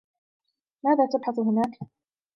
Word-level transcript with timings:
ماذا 0.85 1.07
تبحث 1.13 1.39
هناك؟ 1.39 1.79